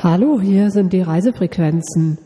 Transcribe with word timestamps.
Hallo, 0.00 0.40
hier 0.40 0.70
sind 0.70 0.92
die 0.92 1.02
Reisefrequenzen. 1.02 2.18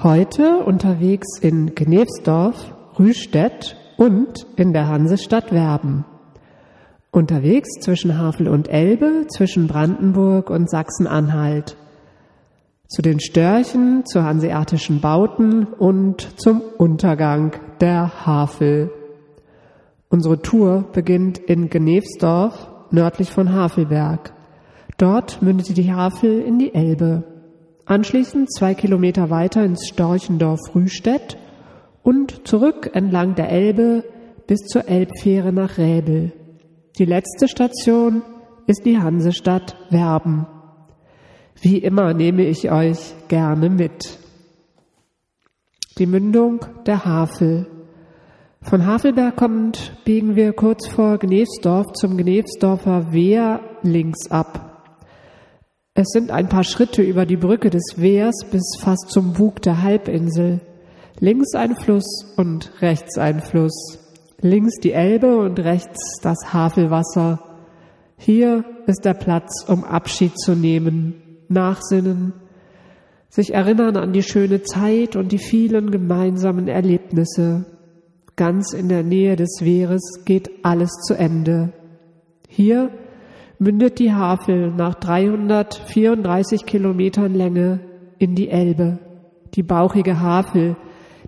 Heute 0.00 0.58
unterwegs 0.58 1.40
in 1.40 1.74
Gnevsdorf, 1.74 2.72
Rüstedt 3.00 3.76
und 3.96 4.46
in 4.54 4.72
der 4.72 4.86
Hansestadt 4.86 5.50
Werben. 5.50 6.04
Unterwegs 7.10 7.68
zwischen 7.80 8.16
Havel 8.16 8.46
und 8.46 8.68
Elbe, 8.68 9.26
zwischen 9.26 9.66
Brandenburg 9.66 10.50
und 10.50 10.70
Sachsen-Anhalt. 10.70 11.76
Zu 12.86 13.02
den 13.02 13.18
Störchen, 13.18 14.06
zu 14.06 14.22
hanseatischen 14.22 15.00
Bauten 15.00 15.64
und 15.64 16.40
zum 16.40 16.62
Untergang 16.78 17.56
der 17.80 18.24
Havel. 18.24 18.92
Unsere 20.10 20.42
Tour 20.42 20.84
beginnt 20.92 21.38
in 21.38 21.70
Gnevsdorf, 21.70 22.70
nördlich 22.92 23.32
von 23.32 23.52
Havelberg. 23.52 24.32
Dort 25.00 25.40
mündete 25.40 25.72
die 25.72 25.90
Havel 25.90 26.42
in 26.42 26.58
die 26.58 26.74
Elbe. 26.74 27.24
Anschließend 27.86 28.52
zwei 28.52 28.74
Kilometer 28.74 29.30
weiter 29.30 29.64
ins 29.64 29.88
Storchendorf 29.88 30.60
Rüstedt 30.74 31.38
und 32.02 32.46
zurück 32.46 32.90
entlang 32.92 33.34
der 33.34 33.48
Elbe 33.48 34.04
bis 34.46 34.60
zur 34.66 34.86
Elbfähre 34.88 35.54
nach 35.54 35.78
Räbel. 35.78 36.32
Die 36.98 37.06
letzte 37.06 37.48
Station 37.48 38.20
ist 38.66 38.84
die 38.84 38.98
Hansestadt 38.98 39.74
Werben. 39.88 40.46
Wie 41.58 41.78
immer 41.78 42.12
nehme 42.12 42.42
ich 42.42 42.70
euch 42.70 43.14
gerne 43.28 43.70
mit. 43.70 44.18
Die 45.96 46.04
Mündung 46.04 46.60
der 46.84 47.06
Havel. 47.06 47.66
Von 48.60 48.84
Havelberg 48.84 49.34
kommend 49.34 49.96
biegen 50.04 50.36
wir 50.36 50.52
kurz 50.52 50.86
vor 50.88 51.16
Gnevsdorf 51.16 51.94
zum 51.94 52.18
Gnevsdorfer 52.18 53.14
Wehr 53.14 53.60
links 53.82 54.30
ab. 54.30 54.69
Es 56.00 56.12
sind 56.12 56.30
ein 56.30 56.48
paar 56.48 56.64
Schritte 56.64 57.02
über 57.02 57.26
die 57.26 57.36
Brücke 57.36 57.68
des 57.68 57.96
Wehrs 57.96 58.46
bis 58.50 58.78
fast 58.80 59.10
zum 59.10 59.34
Bug 59.34 59.60
der 59.60 59.82
Halbinsel. 59.82 60.62
Links 61.18 61.54
ein 61.54 61.76
Fluss 61.76 62.24
und 62.38 62.72
rechts 62.80 63.18
ein 63.18 63.42
Fluss. 63.42 63.98
Links 64.40 64.76
die 64.82 64.92
Elbe 64.92 65.36
und 65.36 65.60
rechts 65.60 66.18
das 66.22 66.54
Havelwasser. 66.54 67.40
Hier 68.16 68.64
ist 68.86 69.04
der 69.04 69.12
Platz, 69.12 69.62
um 69.68 69.84
Abschied 69.84 70.38
zu 70.38 70.54
nehmen, 70.54 71.16
nachsinnen, 71.50 72.32
sich 73.28 73.52
erinnern 73.52 73.98
an 73.98 74.14
die 74.14 74.22
schöne 74.22 74.62
Zeit 74.62 75.16
und 75.16 75.32
die 75.32 75.38
vielen 75.38 75.90
gemeinsamen 75.90 76.66
Erlebnisse. 76.66 77.66
Ganz 78.36 78.72
in 78.72 78.88
der 78.88 79.02
Nähe 79.02 79.36
des 79.36 79.58
Wehres 79.60 80.22
geht 80.24 80.50
alles 80.62 80.92
zu 81.06 81.12
Ende. 81.12 81.74
Hier 82.48 82.90
mündet 83.60 83.98
die 83.98 84.12
Havel 84.12 84.72
nach 84.72 84.94
334 84.94 86.64
Kilometern 86.64 87.34
Länge 87.34 87.80
in 88.18 88.34
die 88.34 88.48
Elbe. 88.48 88.98
Die 89.54 89.62
bauchige 89.62 90.18
Havel, 90.18 90.76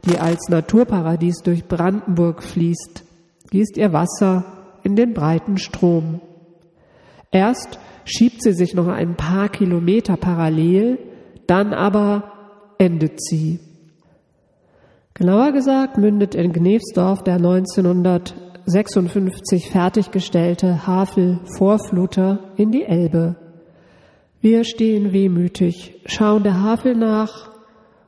die 0.07 0.19
als 0.19 0.49
Naturparadies 0.49 1.43
durch 1.45 1.67
Brandenburg 1.67 2.43
fließt, 2.43 3.05
gießt 3.51 3.77
ihr 3.77 3.93
Wasser 3.93 4.45
in 4.83 4.97
den 4.97 5.13
breiten 5.13 5.59
Strom. 5.59 6.23
Erst 7.31 7.79
schiebt 8.05 8.43
sie 8.43 8.55
sich 8.55 8.75
noch 8.75 8.89
ein 8.89 9.15
paar 9.15 9.51
Kilometer 9.51 10.17
parallel, 10.17 10.99
dann 11.47 11.75
aber 11.75 12.33
endet 12.79 13.23
sie. 13.23 13.61
Genauer 15.13 15.53
gesagt 15.53 15.99
mündet 15.99 16.35
in 16.35 16.55
Gnevsdorf 16.55 17.23
der 17.23 17.35
1900 17.35 18.35
56 18.67 19.71
fertiggestellte 19.71 20.87
Havel-Vorfluter 20.87 22.39
in 22.57 22.71
die 22.71 22.85
Elbe. 22.85 23.37
Wir 24.41 24.65
stehen 24.65 25.13
wehmütig, 25.13 26.03
schauen 26.07 26.43
der 26.43 26.63
Havel 26.63 26.95
nach 26.97 27.51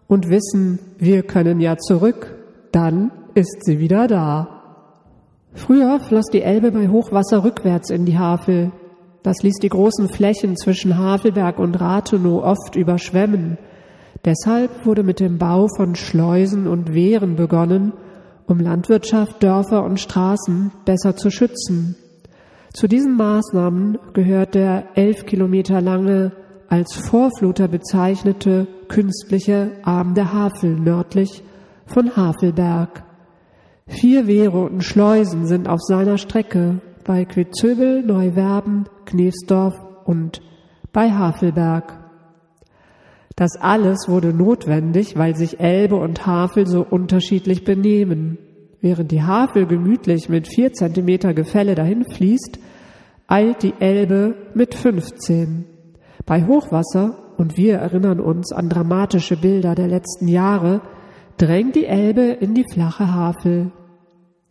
und 0.06 0.28
wissen, 0.28 0.78
wir 0.98 1.22
können 1.22 1.60
ja 1.60 1.77
zurück, 1.77 2.36
dann 2.72 3.10
ist 3.34 3.64
sie 3.64 3.78
wieder 3.78 4.06
da. 4.06 4.62
Früher 5.54 6.00
floss 6.00 6.26
die 6.32 6.43
Elbe 6.43 6.72
bei 6.72 6.88
Hochwasser 6.88 7.44
rückwärts 7.44 7.91
in 7.91 8.04
die 8.04 8.19
Havel. 8.19 8.72
Das 9.22 9.43
ließ 9.43 9.56
die 9.62 9.69
großen 9.69 10.09
Flächen 10.09 10.56
zwischen 10.56 10.98
Havelberg 10.98 11.59
und 11.59 11.81
Rathenow 11.81 12.43
oft 12.43 12.76
überschwemmen. 12.76 13.59
Deshalb 14.25 14.84
wurde 14.87 15.03
mit 15.03 15.20
dem 15.20 15.38
Bau 15.38 15.69
von 15.76 15.94
Schleusen 15.94 16.66
und 16.66 16.94
Wehren 16.94 17.37
begonnen, 17.37 17.93
um 18.47 18.60
Landwirtschaft, 18.60 19.43
Dörfer 19.43 19.84
und 19.84 20.00
Straßen 20.00 20.72
besser 20.84 21.16
zu 21.16 21.31
schützen. 21.31 21.97
Zu 22.72 22.88
diesen 22.88 23.16
Maßnahmen 23.16 23.99
gehört 24.12 24.55
der 24.55 24.97
elf 24.97 25.27
Kilometer 25.27 25.81
lange 25.81 26.32
als 26.69 26.97
Vorfluter 26.97 27.69
bezeichnete 27.69 28.66
künstliche 28.88 29.72
Arm 29.84 30.15
der 30.15 30.32
Havel 30.32 30.71
nördlich 30.71 31.44
von 31.87 32.16
Havelberg. 32.16 33.05
Vier 33.87 34.27
Wehre 34.27 34.59
und 34.59 34.82
Schleusen 34.82 35.47
sind 35.47 35.69
auf 35.69 35.81
seiner 35.82 36.19
Strecke 36.19 36.81
bei 37.05 37.25
Quitzöbel, 37.26 38.03
Neuwerben, 38.03 38.88
Knefsdorf 39.05 39.75
und 40.05 40.41
bei 40.93 41.11
Havelberg. 41.12 42.03
Das 43.37 43.56
alles 43.56 44.09
wurde 44.09 44.33
notwendig, 44.33 45.17
weil 45.17 45.34
sich 45.34 45.59
Elbe 45.59 45.97
und 45.97 46.27
Havel 46.27 46.67
so 46.67 46.87
unterschiedlich 46.89 47.65
benehmen. 47.65 48.39
Während 48.81 49.11
die 49.11 49.22
Havel 49.22 49.67
gemütlich 49.67 50.28
mit 50.28 50.47
vier 50.47 50.72
Zentimeter 50.72 51.34
Gefälle 51.34 51.75
dahin 51.75 52.05
fließt, 52.05 52.59
eilt 53.27 53.62
die 53.62 53.75
Elbe 53.81 54.34
mit 54.55 54.75
15. 54.75 55.65
Bei 56.27 56.47
Hochwasser, 56.47 57.19
und 57.37 57.56
wir 57.56 57.78
erinnern 57.78 58.21
uns 58.21 58.53
an 58.53 58.69
dramatische 58.69 59.37
Bilder 59.37 59.75
der 59.75 59.89
letzten 59.89 60.28
Jahre, 60.28 60.83
drängt 61.37 61.75
die 61.75 61.87
Elbe 61.87 62.23
in 62.23 62.55
die 62.55 62.67
flache 62.71 63.12
Havel. 63.12 63.73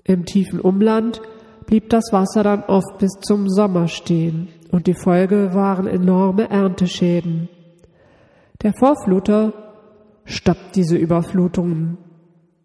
Im 0.03 0.25
tiefen 0.25 0.59
Umland 0.59 1.21
blieb 1.65 1.89
das 1.89 2.11
Wasser 2.11 2.43
dann 2.43 2.63
oft 2.63 2.97
bis 2.99 3.11
zum 3.21 3.47
Sommer 3.47 3.87
stehen, 3.87 4.49
und 4.71 4.87
die 4.87 4.95
Folge 4.95 5.53
waren 5.53 5.87
enorme 5.87 6.49
Ernteschäden. 6.49 7.47
Der 8.61 8.73
Vorfluter 8.73 9.53
stoppt 10.25 10.75
diese 10.75 10.97
Überflutungen. 10.97 11.97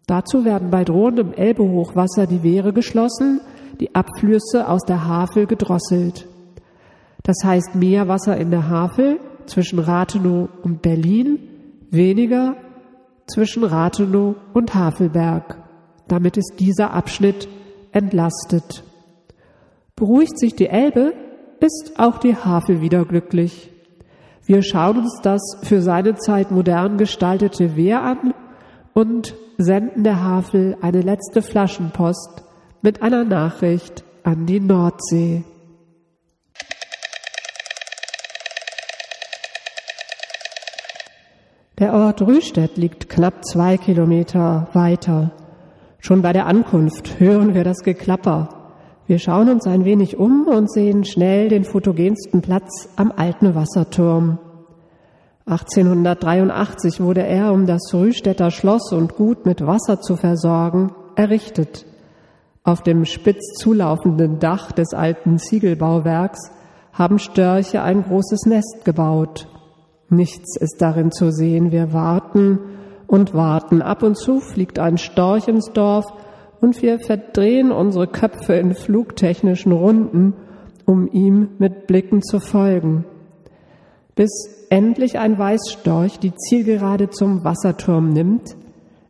Dazu 0.07 0.45
werden 0.45 0.69
bei 0.69 0.83
drohendem 0.83 1.33
Elbehochwasser 1.33 2.25
die 2.25 2.41
Wehre 2.41 2.73
geschlossen, 2.73 3.41
die 3.79 3.93
Abflüsse 3.95 4.67
aus 4.67 4.81
der 4.83 5.05
Havel 5.07 5.45
gedrosselt. 5.45 6.27
Das 7.23 7.37
heißt 7.43 7.75
mehr 7.75 8.07
Wasser 8.07 8.37
in 8.37 8.49
der 8.49 8.69
Havel 8.69 9.19
zwischen 9.45 9.79
Rathenow 9.79 10.49
und 10.63 10.81
Berlin, 10.81 11.39
weniger 11.91 12.55
zwischen 13.27 13.63
Rathenow 13.63 14.35
und 14.53 14.73
Havelberg. 14.73 15.57
Damit 16.07 16.37
ist 16.37 16.55
dieser 16.59 16.91
Abschnitt 16.91 17.47
entlastet. 17.91 18.83
Beruhigt 19.95 20.39
sich 20.39 20.55
die 20.55 20.67
Elbe, 20.67 21.13
ist 21.59 21.93
auch 21.97 22.17
die 22.17 22.35
Havel 22.35 22.81
wieder 22.81 23.05
glücklich. 23.05 23.71
Wir 24.49 24.63
schauen 24.63 24.97
uns 24.97 25.19
das 25.21 25.41
für 25.61 25.79
seine 25.79 26.15
Zeit 26.15 26.49
modern 26.49 26.97
gestaltete 26.97 27.75
Wehr 27.75 28.01
an 28.01 28.33
und 28.95 29.35
senden 29.59 30.03
der 30.03 30.23
Havel 30.23 30.75
eine 30.81 31.01
letzte 31.01 31.43
Flaschenpost 31.43 32.41
mit 32.81 33.03
einer 33.03 33.25
Nachricht 33.25 34.03
an 34.23 34.47
die 34.47 34.59
Nordsee. 34.59 35.43
Der 41.77 41.93
Ort 41.93 42.23
Rüstedt 42.23 42.75
liegt 42.75 43.07
knapp 43.07 43.45
zwei 43.45 43.77
Kilometer 43.77 44.67
weiter. 44.73 45.29
Schon 45.99 46.23
bei 46.23 46.33
der 46.33 46.47
Ankunft 46.47 47.19
hören 47.19 47.53
wir 47.53 47.63
das 47.63 47.83
Geklapper. 47.83 48.58
Wir 49.09 49.17
schauen 49.17 49.49
uns 49.49 49.65
ein 49.65 49.85
wenig 49.85 50.19
um 50.19 50.45
und 50.45 50.71
sehen 50.71 51.03
schnell 51.03 51.49
den 51.49 51.63
fotogensten 51.63 52.43
Platz 52.43 52.89
am 52.95 53.11
alten 53.11 53.55
Wasserturm. 53.55 54.37
1883 55.47 57.01
wurde 57.01 57.23
er, 57.23 57.51
um 57.51 57.65
das 57.65 57.91
Rühstädter 57.91 58.51
Schloss 58.51 58.93
und 58.93 59.15
Gut 59.15 59.47
mit 59.47 59.65
Wasser 59.65 59.99
zu 59.99 60.15
versorgen, 60.15 60.91
errichtet. 61.15 61.87
Auf 62.63 62.83
dem 62.83 63.03
spitz 63.03 63.55
zulaufenden 63.57 64.37
Dach 64.37 64.71
des 64.73 64.93
alten 64.93 65.39
Ziegelbauwerks 65.39 66.51
haben 66.93 67.17
Störche 67.17 67.81
ein 67.81 68.03
großes 68.03 68.45
Nest 68.45 68.85
gebaut. 68.85 69.47
Nichts 70.09 70.55
ist 70.55 70.83
darin 70.83 71.11
zu 71.11 71.31
sehen. 71.31 71.71
Wir 71.71 71.93
warten 71.93 72.59
und 73.07 73.33
warten. 73.33 73.81
Ab 73.81 74.03
und 74.03 74.19
zu 74.19 74.39
fliegt 74.39 74.77
ein 74.77 74.99
Storch 74.99 75.47
ins 75.47 75.71
Dorf 75.73 76.05
und 76.61 76.81
wir 76.81 76.99
verdrehen 76.99 77.71
unsere 77.71 78.07
Köpfe 78.07 78.53
in 78.53 78.73
flugtechnischen 78.73 79.71
Runden, 79.71 80.33
um 80.85 81.07
ihm 81.11 81.49
mit 81.59 81.87
Blicken 81.87 82.21
zu 82.21 82.39
folgen. 82.39 83.05
Bis 84.15 84.29
endlich 84.69 85.17
ein 85.17 85.37
Weißstorch 85.37 86.19
die 86.19 86.33
Zielgerade 86.35 87.09
zum 87.09 87.43
Wasserturm 87.43 88.09
nimmt. 88.09 88.55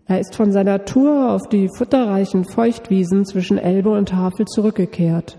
Er 0.05 0.19
ist 0.19 0.35
von 0.35 0.51
seiner 0.51 0.85
Tour 0.85 1.31
auf 1.31 1.47
die 1.49 1.69
futterreichen 1.75 2.45
Feuchtwiesen 2.45 3.25
zwischen 3.25 3.57
Elbe 3.57 3.91
und 3.91 4.13
Havel 4.13 4.45
zurückgekehrt. 4.45 5.37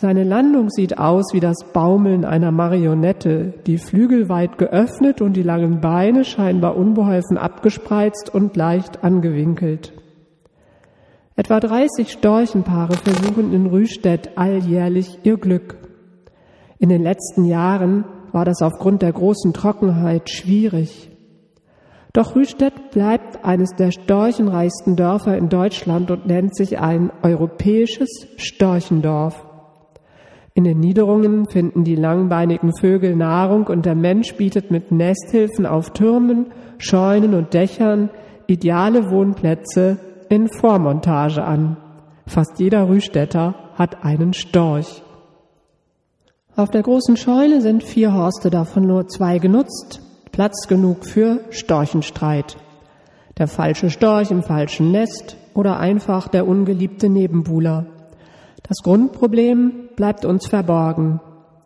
Seine 0.00 0.22
Landung 0.22 0.70
sieht 0.70 0.96
aus 0.96 1.32
wie 1.32 1.40
das 1.40 1.56
Baumeln 1.72 2.24
einer 2.24 2.52
Marionette, 2.52 3.54
die 3.66 3.78
Flügel 3.78 4.28
weit 4.28 4.56
geöffnet 4.56 5.20
und 5.20 5.32
die 5.32 5.42
langen 5.42 5.80
Beine 5.80 6.24
scheinbar 6.24 6.76
unbeholfen 6.76 7.36
abgespreizt 7.36 8.32
und 8.32 8.56
leicht 8.56 9.02
angewinkelt. 9.02 9.92
Etwa 11.38 11.60
30 11.60 12.10
Storchenpaare 12.10 12.94
versuchen 12.94 13.52
in 13.52 13.66
Rüstedt 13.66 14.36
alljährlich 14.36 15.20
ihr 15.22 15.36
Glück. 15.36 15.76
In 16.80 16.88
den 16.88 17.00
letzten 17.00 17.44
Jahren 17.44 18.04
war 18.32 18.44
das 18.44 18.60
aufgrund 18.60 19.02
der 19.02 19.12
großen 19.12 19.52
Trockenheit 19.52 20.30
schwierig. 20.30 21.10
Doch 22.12 22.34
Rüstedt 22.34 22.90
bleibt 22.90 23.44
eines 23.44 23.70
der 23.76 23.92
storchenreichsten 23.92 24.96
Dörfer 24.96 25.38
in 25.38 25.48
Deutschland 25.48 26.10
und 26.10 26.26
nennt 26.26 26.56
sich 26.56 26.80
ein 26.80 27.12
europäisches 27.22 28.26
Storchendorf. 28.36 29.46
In 30.54 30.64
den 30.64 30.80
Niederungen 30.80 31.48
finden 31.48 31.84
die 31.84 31.94
langbeinigen 31.94 32.72
Vögel 32.76 33.14
Nahrung 33.14 33.68
und 33.68 33.86
der 33.86 33.94
Mensch 33.94 34.34
bietet 34.34 34.72
mit 34.72 34.90
Nesthilfen 34.90 35.66
auf 35.66 35.90
Türmen, 35.90 36.46
Scheunen 36.78 37.34
und 37.34 37.54
Dächern 37.54 38.10
ideale 38.48 39.08
Wohnplätze 39.12 40.00
in 40.28 40.48
Vormontage 40.48 41.42
an. 41.42 41.76
Fast 42.26 42.58
jeder 42.58 42.88
Rühstädter 42.88 43.54
hat 43.74 44.04
einen 44.04 44.32
Storch. 44.32 45.02
Auf 46.56 46.70
der 46.70 46.82
großen 46.82 47.16
Scheune 47.16 47.60
sind 47.60 47.84
vier 47.84 48.12
Horste, 48.12 48.50
davon 48.50 48.86
nur 48.86 49.06
zwei 49.08 49.38
genutzt. 49.38 50.00
Platz 50.32 50.68
genug 50.68 51.04
für 51.04 51.40
Storchenstreit. 51.50 52.56
Der 53.38 53.48
falsche 53.48 53.90
Storch 53.90 54.30
im 54.30 54.42
falschen 54.42 54.90
Nest 54.90 55.36
oder 55.54 55.78
einfach 55.78 56.28
der 56.28 56.46
ungeliebte 56.46 57.08
Nebenbuhler. 57.08 57.86
Das 58.62 58.78
Grundproblem 58.82 59.88
bleibt 59.96 60.24
uns 60.24 60.46
verborgen. 60.46 61.20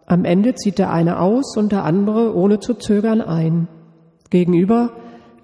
Am 0.07 0.25
Ende 0.25 0.55
zieht 0.55 0.79
der 0.79 0.93
eine 0.93 1.19
aus 1.21 1.57
und 1.57 1.73
der 1.73 1.85
andere 1.85 2.37
ohne 2.37 2.61
zu 2.61 2.75
zögern 2.75 3.21
ein. 3.21 3.69
Gegenüber 4.31 4.91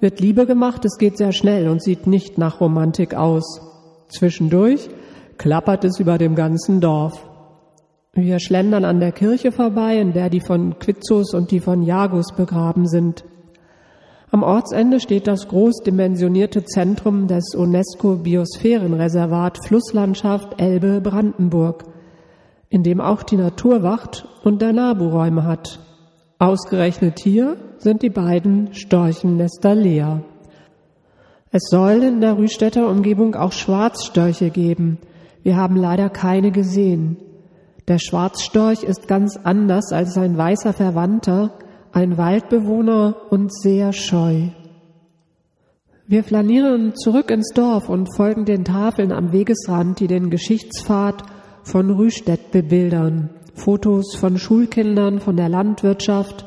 wird 0.00 0.20
Liebe 0.20 0.46
gemacht, 0.46 0.84
es 0.84 0.98
geht 0.98 1.16
sehr 1.16 1.32
schnell 1.32 1.68
und 1.68 1.82
sieht 1.82 2.06
nicht 2.06 2.38
nach 2.38 2.60
Romantik 2.60 3.14
aus. 3.14 3.60
Zwischendurch 4.08 4.88
klappert 5.36 5.84
es 5.84 6.00
über 6.00 6.18
dem 6.18 6.34
ganzen 6.34 6.80
Dorf. 6.80 7.28
Wir 8.12 8.40
schlendern 8.40 8.84
an 8.84 9.00
der 9.00 9.12
Kirche 9.12 9.52
vorbei, 9.52 9.98
in 9.98 10.12
der 10.12 10.30
die 10.30 10.40
von 10.40 10.78
Quizzos 10.78 11.34
und 11.34 11.50
die 11.50 11.60
von 11.60 11.82
Jagus 11.82 12.34
begraben 12.34 12.88
sind. 12.88 13.24
Am 14.30 14.42
Ortsende 14.42 15.00
steht 15.00 15.26
das 15.26 15.48
großdimensionierte 15.48 16.62
Zentrum 16.64 17.28
des 17.28 17.54
UNESCO-Biosphärenreservat 17.54 19.66
Flusslandschaft 19.66 20.60
Elbe-Brandenburg, 20.60 21.84
in 22.68 22.82
dem 22.82 23.00
auch 23.00 23.22
die 23.22 23.36
Naturwacht 23.36 24.28
und 24.44 24.60
der 24.60 24.74
NABU 24.74 25.08
Räume 25.08 25.44
hat. 25.44 25.80
Ausgerechnet 26.38 27.20
hier 27.20 27.56
sind 27.78 28.02
die 28.02 28.10
beiden 28.10 28.74
Storchennester 28.74 29.74
leer. 29.74 30.22
Es 31.50 31.62
soll 31.70 32.02
in 32.02 32.20
der 32.20 32.36
Rühstädter 32.36 32.88
Umgebung 32.88 33.34
auch 33.34 33.52
Schwarzstörche 33.52 34.50
geben. 34.50 34.98
Wir 35.42 35.56
haben 35.56 35.76
leider 35.76 36.10
keine 36.10 36.50
gesehen. 36.50 37.16
Der 37.86 37.98
Schwarzstorch 37.98 38.82
ist 38.82 39.08
ganz 39.08 39.38
anders 39.42 39.92
als 39.92 40.12
sein 40.12 40.36
weißer 40.36 40.74
Verwandter, 40.74 41.54
ein 41.92 42.18
Waldbewohner 42.18 43.16
und 43.30 43.50
sehr 43.52 43.94
scheu. 43.94 44.48
Wir 46.06 46.24
flanieren 46.24 46.94
zurück 46.94 47.30
ins 47.30 47.52
Dorf 47.54 47.88
und 47.88 48.14
folgen 48.14 48.44
den 48.44 48.64
Tafeln 48.64 49.12
am 49.12 49.32
Wegesrand, 49.32 50.00
die 50.00 50.06
den 50.06 50.30
Geschichtspfad 50.30 51.22
von 51.62 51.90
Rühstedt 51.90 52.50
bebildern. 52.50 53.30
Fotos 53.54 54.16
von 54.16 54.38
Schulkindern, 54.38 55.20
von 55.20 55.36
der 55.36 55.48
Landwirtschaft, 55.48 56.44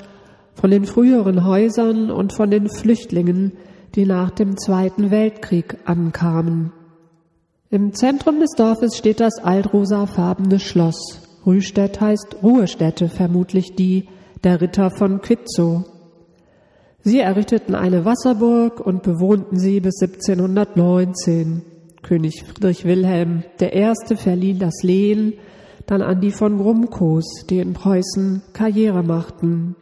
von 0.53 0.71
den 0.71 0.85
früheren 0.85 1.45
Häusern 1.45 2.11
und 2.11 2.33
von 2.33 2.51
den 2.51 2.69
Flüchtlingen, 2.69 3.53
die 3.95 4.05
nach 4.05 4.31
dem 4.31 4.57
Zweiten 4.57 5.11
Weltkrieg 5.11 5.77
ankamen. 5.85 6.71
Im 7.69 7.93
Zentrum 7.93 8.39
des 8.39 8.51
Dorfes 8.57 8.97
steht 8.97 9.19
das 9.19 9.39
altrosafarbene 9.39 10.59
Schloss. 10.59 11.21
Rühstedt 11.45 11.99
heißt 11.99 12.37
Ruhestätte, 12.43 13.09
vermutlich 13.09 13.75
die, 13.75 14.07
der 14.43 14.61
Ritter 14.61 14.91
von 14.91 15.21
Quitzow. 15.21 15.85
Sie 17.03 17.19
errichteten 17.19 17.73
eine 17.73 18.05
Wasserburg 18.05 18.79
und 18.79 19.03
bewohnten 19.03 19.57
sie 19.57 19.79
bis 19.79 20.01
1719. 20.01 21.63
König 22.03 22.43
Friedrich 22.43 22.85
Wilhelm 22.85 23.43
I. 23.59 23.93
verlieh 24.15 24.57
das 24.57 24.83
Lehen 24.83 25.33
dann 25.87 26.01
an 26.01 26.21
die 26.21 26.31
von 26.31 26.57
Grumkos, 26.57 27.45
die 27.49 27.59
in 27.59 27.73
Preußen 27.73 28.43
Karriere 28.53 29.03
machten. 29.03 29.75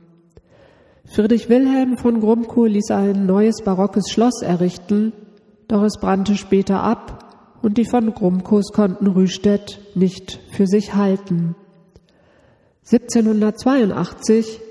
Friedrich 1.12 1.50
Wilhelm 1.50 1.98
von 1.98 2.20
Grumkow 2.20 2.68
ließ 2.68 2.92
ein 2.92 3.26
neues 3.26 3.64
barockes 3.64 4.12
Schloss 4.12 4.44
errichten, 4.44 5.12
doch 5.68 5.82
es 5.82 5.98
brannte 6.00 6.36
später 6.36 6.84
ab 6.84 7.58
und 7.64 7.80
die 7.80 7.86
von 7.86 8.14
Grumkos 8.14 8.72
konnten 8.72 9.08
Rüstedt 9.08 9.80
nicht 9.96 10.40
für 10.52 10.68
sich 10.68 10.94
halten. 10.94 11.56
1782 12.86 14.62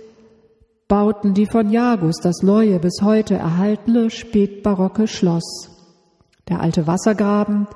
bauten 0.86 1.34
die 1.34 1.46
von 1.46 1.70
Jagus 1.72 2.16
das 2.22 2.42
neue, 2.42 2.78
bis 2.78 3.02
heute 3.02 3.34
erhaltene 3.34 4.08
spätbarocke 4.08 5.08
Schloss. 5.08 5.70
Der 6.48 6.60
alte 6.60 6.86
Wassergraben 6.86 7.66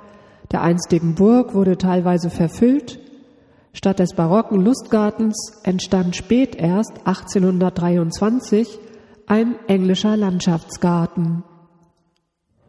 der 0.52 0.62
einstigen 0.62 1.16
Burg 1.16 1.54
wurde 1.54 1.78
teilweise 1.78 2.30
verfüllt. 2.30 3.00
Statt 3.72 3.98
des 3.98 4.14
barocken 4.14 4.60
Lustgartens 4.60 5.60
entstand 5.64 6.14
spät 6.14 6.56
erst 6.56 7.06
1823 7.06 8.78
ein 9.26 9.56
englischer 9.66 10.16
Landschaftsgarten. 10.16 11.44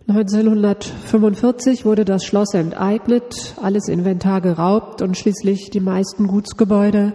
1945 0.07 1.85
wurde 1.85 2.03
das 2.03 2.25
Schloss 2.25 2.53
enteignet, 2.53 3.55
alles 3.61 3.87
Inventar 3.87 4.41
geraubt 4.41 5.01
und 5.01 5.17
schließlich 5.17 5.69
die 5.69 5.79
meisten 5.79 6.27
Gutsgebäude 6.27 7.13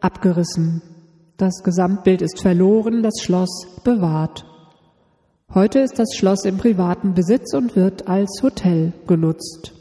abgerissen. 0.00 0.82
Das 1.36 1.62
Gesamtbild 1.62 2.22
ist 2.22 2.40
verloren, 2.40 3.02
das 3.02 3.20
Schloss 3.20 3.68
bewahrt. 3.84 4.46
Heute 5.52 5.80
ist 5.80 5.98
das 5.98 6.14
Schloss 6.16 6.44
im 6.44 6.58
privaten 6.58 7.14
Besitz 7.14 7.54
und 7.54 7.76
wird 7.76 8.08
als 8.08 8.40
Hotel 8.42 8.92
genutzt. 9.06 9.72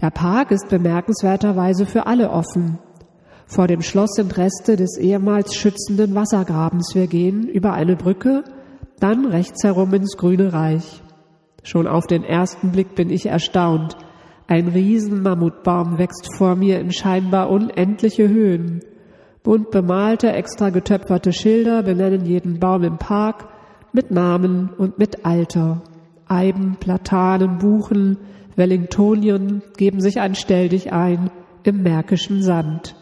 Der 0.00 0.10
Park 0.10 0.50
ist 0.50 0.68
bemerkenswerterweise 0.70 1.84
für 1.84 2.06
alle 2.06 2.30
offen. 2.30 2.78
Vor 3.46 3.66
dem 3.66 3.82
Schloss 3.82 4.12
sind 4.14 4.38
Reste 4.38 4.76
des 4.76 4.96
ehemals 4.96 5.54
schützenden 5.54 6.14
Wassergrabens. 6.14 6.94
Wir 6.94 7.06
gehen 7.06 7.46
über 7.48 7.74
eine 7.74 7.96
Brücke, 7.96 8.44
dann 8.98 9.26
rechts 9.26 9.62
herum 9.62 9.92
ins 9.92 10.16
Grüne 10.16 10.52
Reich. 10.52 11.02
Schon 11.64 11.86
auf 11.86 12.06
den 12.06 12.24
ersten 12.24 12.70
Blick 12.72 12.94
bin 12.94 13.10
ich 13.10 13.26
erstaunt. 13.26 13.96
Ein 14.46 14.68
Riesenmammutbaum 14.68 15.98
wächst 15.98 16.34
vor 16.34 16.56
mir 16.56 16.80
in 16.80 16.92
scheinbar 16.92 17.50
unendliche 17.50 18.28
Höhen. 18.28 18.80
Bunt 19.42 19.70
bemalte, 19.70 20.32
extra 20.32 20.70
getöpferte 20.70 21.32
Schilder 21.32 21.82
benennen 21.82 22.24
jeden 22.24 22.58
Baum 22.58 22.84
im 22.84 22.96
Park 22.96 23.48
mit 23.92 24.10
Namen 24.10 24.70
und 24.78 24.98
mit 24.98 25.26
Alter. 25.26 25.82
Eiben, 26.26 26.76
Platanen, 26.80 27.58
Buchen, 27.58 28.18
Wellingtonien 28.60 29.62
geben 29.78 30.02
sich 30.02 30.20
ein 30.20 30.34
Stelldich 30.34 30.92
ein 30.92 31.30
im 31.62 31.82
märkischen 31.82 32.42
Sand. 32.42 32.94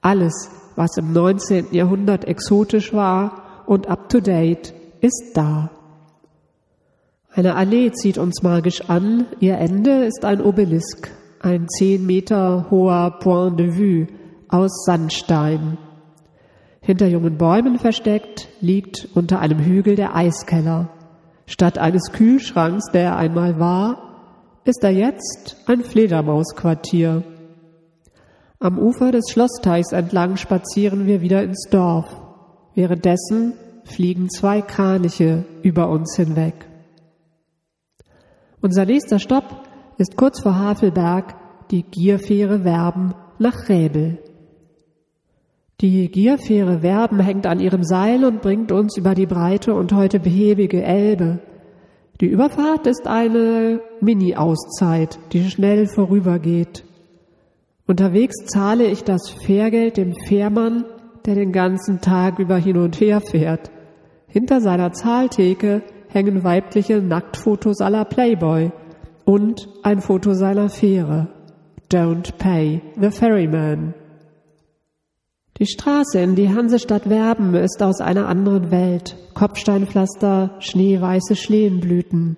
Alles, 0.00 0.50
was 0.74 0.96
im 0.96 1.12
19. 1.12 1.68
Jahrhundert 1.70 2.24
exotisch 2.24 2.92
war 2.92 3.64
und 3.66 3.86
up 3.86 4.08
to 4.08 4.20
date, 4.20 4.74
ist 5.00 5.30
da. 5.34 5.70
Eine 7.30 7.54
Allee 7.54 7.92
zieht 7.92 8.18
uns 8.18 8.42
magisch 8.42 8.90
an, 8.90 9.26
ihr 9.38 9.58
Ende 9.58 10.04
ist 10.04 10.24
ein 10.24 10.40
Obelisk, 10.40 11.12
ein 11.40 11.68
zehn 11.68 12.04
Meter 12.04 12.66
hoher 12.68 13.20
Point 13.20 13.60
de 13.60 13.78
Vue, 13.78 14.08
aus 14.48 14.84
Sandstein. 14.84 15.78
Hinter 16.80 17.06
jungen 17.06 17.38
Bäumen 17.38 17.78
versteckt 17.78 18.48
liegt 18.60 19.08
unter 19.14 19.38
einem 19.38 19.60
Hügel 19.60 19.94
der 19.94 20.16
Eiskeller. 20.16 20.88
Statt 21.46 21.78
eines 21.78 22.10
Kühlschranks, 22.10 22.90
der 22.92 23.02
er 23.02 23.16
einmal 23.16 23.60
war, 23.60 24.07
ist 24.64 24.82
er 24.84 24.90
jetzt 24.90 25.56
ein 25.66 25.82
Fledermausquartier. 25.82 27.22
Am 28.60 28.78
Ufer 28.78 29.12
des 29.12 29.30
Schlossteichs 29.30 29.92
entlang 29.92 30.36
spazieren 30.36 31.06
wir 31.06 31.20
wieder 31.20 31.42
ins 31.42 31.68
Dorf. 31.70 32.14
Währenddessen 32.74 33.54
fliegen 33.84 34.28
zwei 34.30 34.62
Kraniche 34.62 35.44
über 35.62 35.88
uns 35.88 36.16
hinweg. 36.16 36.68
Unser 38.60 38.84
nächster 38.84 39.18
Stopp 39.18 39.44
ist 39.98 40.16
kurz 40.16 40.40
vor 40.40 40.56
Havelberg 40.56 41.34
die 41.70 41.82
Gierfähre 41.82 42.64
Werben 42.64 43.14
nach 43.38 43.68
Räbel. 43.68 44.18
Die 45.80 46.10
Gierfähre 46.10 46.82
Werben 46.82 47.20
hängt 47.20 47.46
an 47.46 47.60
ihrem 47.60 47.84
Seil 47.84 48.24
und 48.24 48.42
bringt 48.42 48.72
uns 48.72 48.96
über 48.96 49.14
die 49.14 49.26
breite 49.26 49.74
und 49.74 49.92
heute 49.92 50.18
behäbige 50.18 50.82
Elbe. 50.82 51.38
Die 52.20 52.26
Überfahrt 52.26 52.88
ist 52.88 53.06
eine 53.06 53.80
Mini-Auszeit, 54.00 55.20
die 55.32 55.48
schnell 55.48 55.86
vorübergeht. 55.86 56.84
Unterwegs 57.86 58.44
zahle 58.46 58.86
ich 58.86 59.04
das 59.04 59.30
Fährgeld 59.30 59.96
dem 59.96 60.14
Fährmann, 60.26 60.84
der 61.26 61.36
den 61.36 61.52
ganzen 61.52 62.00
Tag 62.00 62.40
über 62.40 62.56
hin 62.56 62.76
und 62.76 63.00
her 63.00 63.20
fährt. 63.20 63.70
Hinter 64.26 64.60
seiner 64.60 64.92
Zahltheke 64.92 65.82
hängen 66.08 66.42
weibliche 66.42 67.00
Nacktfotos 67.00 67.80
aller 67.80 68.04
Playboy 68.04 68.72
und 69.24 69.68
ein 69.84 70.00
Foto 70.00 70.34
seiner 70.34 70.70
Fähre. 70.70 71.28
Don't 71.90 72.36
pay 72.36 72.82
the 73.00 73.10
ferryman. 73.10 73.94
Die 75.58 75.66
Straße 75.66 76.20
in 76.20 76.36
die 76.36 76.50
Hansestadt 76.50 77.10
Werben 77.10 77.52
ist 77.56 77.82
aus 77.82 78.00
einer 78.00 78.28
anderen 78.28 78.70
Welt. 78.70 79.16
Kopfsteinpflaster, 79.34 80.54
schneeweiße 80.60 81.34
Schlehenblüten. 81.34 82.36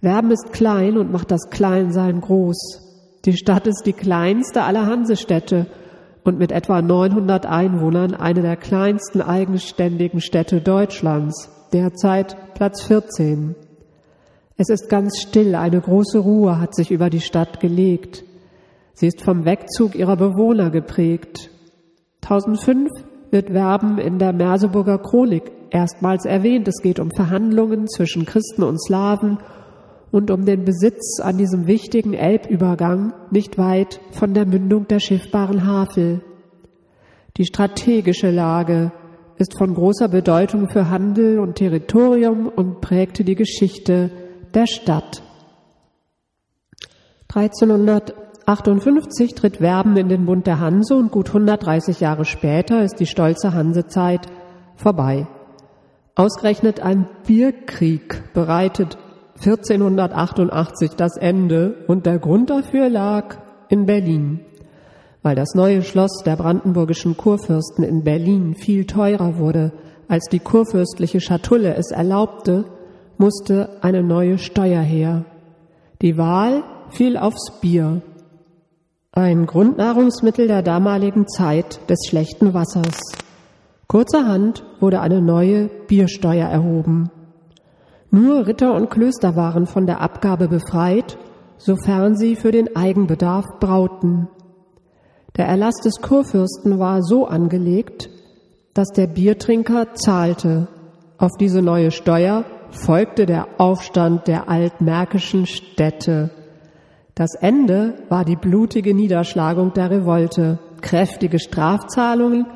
Werben 0.00 0.30
ist 0.30 0.50
klein 0.50 0.96
und 0.96 1.12
macht 1.12 1.30
das 1.30 1.50
Kleinsein 1.50 2.22
groß. 2.22 2.80
Die 3.26 3.36
Stadt 3.36 3.66
ist 3.66 3.82
die 3.84 3.92
kleinste 3.92 4.62
aller 4.62 4.86
Hansestädte 4.86 5.66
und 6.24 6.38
mit 6.38 6.50
etwa 6.50 6.80
900 6.80 7.44
Einwohnern 7.44 8.14
eine 8.14 8.40
der 8.40 8.56
kleinsten 8.56 9.20
eigenständigen 9.20 10.22
Städte 10.22 10.62
Deutschlands, 10.62 11.50
derzeit 11.74 12.54
Platz 12.54 12.84
14. 12.84 13.54
Es 14.56 14.70
ist 14.70 14.88
ganz 14.88 15.20
still, 15.20 15.56
eine 15.56 15.78
große 15.78 16.20
Ruhe 16.20 16.58
hat 16.58 16.74
sich 16.74 16.90
über 16.90 17.10
die 17.10 17.20
Stadt 17.20 17.60
gelegt. 17.60 18.24
Sie 18.94 19.08
ist 19.08 19.20
vom 19.20 19.44
Wegzug 19.44 19.94
ihrer 19.94 20.16
Bewohner 20.16 20.70
geprägt. 20.70 21.50
1005 22.24 22.90
wird 23.30 23.52
Werben 23.52 23.98
in 23.98 24.18
der 24.18 24.32
Merseburger 24.32 24.98
Chronik 24.98 25.52
erstmals 25.70 26.24
erwähnt. 26.24 26.66
Es 26.68 26.80
geht 26.82 26.98
um 26.98 27.10
Verhandlungen 27.10 27.86
zwischen 27.88 28.24
Christen 28.24 28.62
und 28.62 28.82
Slawen 28.82 29.38
und 30.10 30.30
um 30.30 30.46
den 30.46 30.64
Besitz 30.64 31.20
an 31.20 31.36
diesem 31.36 31.66
wichtigen 31.66 32.14
Elbübergang 32.14 33.12
nicht 33.30 33.58
weit 33.58 34.00
von 34.12 34.32
der 34.32 34.46
Mündung 34.46 34.88
der 34.88 35.00
schiffbaren 35.00 35.66
Havel. 35.66 36.22
Die 37.36 37.44
strategische 37.44 38.30
Lage 38.30 38.92
ist 39.36 39.58
von 39.58 39.74
großer 39.74 40.08
Bedeutung 40.08 40.68
für 40.68 40.88
Handel 40.88 41.40
und 41.40 41.56
Territorium 41.56 42.48
und 42.48 42.80
prägte 42.80 43.24
die 43.24 43.34
Geschichte 43.34 44.10
der 44.54 44.66
Stadt. 44.66 45.22
1300 47.34 48.23
58 48.46 49.34
tritt 49.34 49.60
Werben 49.60 49.96
in 49.96 50.08
den 50.08 50.26
Bund 50.26 50.46
der 50.46 50.60
Hanse 50.60 50.96
und 50.96 51.10
gut 51.10 51.28
130 51.28 52.00
Jahre 52.00 52.24
später 52.24 52.82
ist 52.82 53.00
die 53.00 53.06
stolze 53.06 53.54
Hansezeit 53.54 54.26
vorbei. 54.76 55.26
Ausgerechnet 56.14 56.80
ein 56.80 57.06
Bierkrieg 57.26 58.34
bereitet 58.34 58.98
1488 59.36 60.92
das 60.96 61.16
Ende 61.16 61.84
und 61.88 62.06
der 62.06 62.18
Grund 62.18 62.50
dafür 62.50 62.88
lag 62.88 63.38
in 63.68 63.86
Berlin. 63.86 64.40
Weil 65.22 65.34
das 65.34 65.54
neue 65.54 65.82
Schloss 65.82 66.22
der 66.24 66.36
brandenburgischen 66.36 67.16
Kurfürsten 67.16 67.82
in 67.82 68.04
Berlin 68.04 68.54
viel 68.54 68.84
teurer 68.84 69.38
wurde, 69.38 69.72
als 70.06 70.26
die 70.26 70.38
kurfürstliche 70.38 71.20
Schatulle 71.20 71.74
es 71.76 71.90
erlaubte, 71.90 72.66
musste 73.16 73.82
eine 73.82 74.02
neue 74.02 74.36
Steuer 74.36 74.82
her. 74.82 75.24
Die 76.02 76.18
Wahl 76.18 76.62
fiel 76.90 77.16
aufs 77.16 77.58
Bier 77.60 78.02
ein 79.16 79.46
Grundnahrungsmittel 79.46 80.48
der 80.48 80.62
damaligen 80.62 81.28
Zeit 81.28 81.78
des 81.88 82.00
schlechten 82.08 82.52
Wassers. 82.52 82.98
Kurzerhand 83.86 84.64
wurde 84.80 85.00
eine 85.00 85.22
neue 85.22 85.68
Biersteuer 85.86 86.48
erhoben. 86.48 87.10
Nur 88.10 88.46
Ritter 88.46 88.74
und 88.74 88.90
Klöster 88.90 89.36
waren 89.36 89.66
von 89.66 89.86
der 89.86 90.00
Abgabe 90.00 90.48
befreit, 90.48 91.16
sofern 91.58 92.16
sie 92.16 92.34
für 92.34 92.50
den 92.50 92.74
Eigenbedarf 92.74 93.44
brauten. 93.60 94.28
Der 95.36 95.46
Erlass 95.46 95.76
des 95.76 96.00
Kurfürsten 96.00 96.80
war 96.80 97.02
so 97.02 97.26
angelegt, 97.26 98.10
dass 98.72 98.88
der 98.88 99.06
Biertrinker 99.06 99.94
zahlte. 99.94 100.66
Auf 101.18 101.32
diese 101.38 101.62
neue 101.62 101.92
Steuer 101.92 102.44
folgte 102.70 103.26
der 103.26 103.46
Aufstand 103.58 104.26
der 104.26 104.48
altmärkischen 104.48 105.46
Städte. 105.46 106.30
Das 107.14 107.34
Ende 107.36 107.94
war 108.08 108.24
die 108.24 108.34
blutige 108.34 108.92
Niederschlagung 108.92 109.72
der 109.72 109.90
Revolte, 109.90 110.58
kräftige 110.80 111.38
Strafzahlungen 111.38 112.46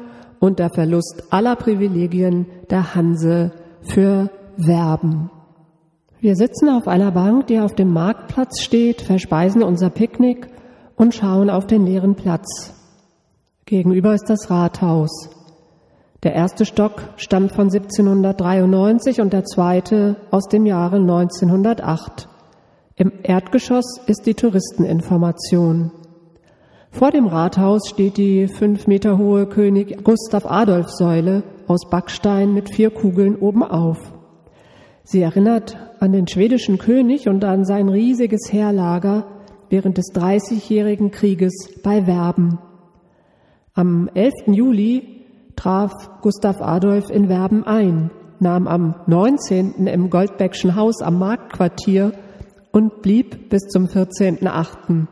und 0.40 0.58
der 0.58 0.70
Verlust 0.70 1.24
aller 1.30 1.54
Privilegien 1.54 2.46
der 2.68 2.94
Hanse 2.94 3.52
für 3.82 4.30
Werben. 4.56 5.30
Wir 6.20 6.34
sitzen 6.34 6.68
auf 6.68 6.88
einer 6.88 7.12
Bank, 7.12 7.46
die 7.46 7.60
auf 7.60 7.76
dem 7.76 7.92
Marktplatz 7.92 8.60
steht, 8.60 9.02
verspeisen 9.02 9.62
unser 9.62 9.90
Picknick 9.90 10.48
und 10.96 11.14
schauen 11.14 11.50
auf 11.50 11.68
den 11.68 11.86
leeren 11.86 12.16
Platz. 12.16 12.74
Gegenüber 13.66 14.14
ist 14.14 14.28
das 14.28 14.50
Rathaus. 14.50 15.30
Der 16.24 16.34
erste 16.34 16.64
Stock 16.64 17.10
stammt 17.16 17.52
von 17.52 17.70
1793 17.70 19.20
und 19.20 19.32
der 19.32 19.44
zweite 19.44 20.16
aus 20.32 20.48
dem 20.48 20.66
Jahre 20.66 20.96
1908. 20.96 22.28
Im 23.00 23.12
Erdgeschoss 23.22 24.00
ist 24.08 24.26
die 24.26 24.34
Touristeninformation. 24.34 25.92
Vor 26.90 27.12
dem 27.12 27.28
Rathaus 27.28 27.88
steht 27.88 28.16
die 28.16 28.48
fünf 28.48 28.88
Meter 28.88 29.18
hohe 29.18 29.46
König 29.46 30.02
Gustav 30.02 30.44
Adolf 30.44 30.88
Säule 30.90 31.44
aus 31.68 31.88
Backstein 31.88 32.52
mit 32.54 32.74
vier 32.74 32.90
Kugeln 32.90 33.36
obenauf. 33.36 33.98
Sie 35.04 35.22
erinnert 35.22 35.76
an 36.00 36.10
den 36.10 36.26
schwedischen 36.26 36.78
König 36.78 37.28
und 37.28 37.44
an 37.44 37.64
sein 37.64 37.88
riesiges 37.88 38.52
Heerlager 38.52 39.28
während 39.70 39.96
des 39.96 40.06
Dreißigjährigen 40.12 41.12
Krieges 41.12 41.54
bei 41.84 42.08
Werben. 42.08 42.58
Am 43.74 44.10
11. 44.12 44.32
Juli 44.48 45.24
traf 45.54 45.92
Gustav 46.20 46.60
Adolf 46.60 47.10
in 47.10 47.28
Werben 47.28 47.64
ein, 47.64 48.10
nahm 48.40 48.66
am 48.66 48.96
19. 49.06 49.86
im 49.86 50.10
Goldbeckschen 50.10 50.74
Haus 50.74 51.00
am 51.00 51.20
Marktquartier 51.20 52.12
und 52.72 53.02
blieb 53.02 53.48
bis 53.50 53.62
zum 53.68 53.86
14.8. 53.86 55.06